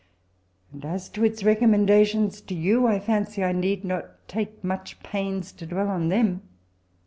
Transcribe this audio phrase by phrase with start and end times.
[0.73, 5.51] And as to its recommendation to yoiAf I iancy I need not take much pains
[5.51, 6.41] to dwell on them.